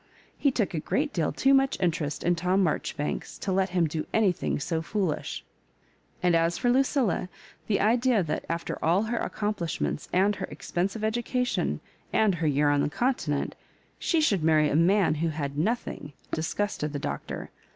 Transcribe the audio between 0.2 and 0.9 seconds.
He took a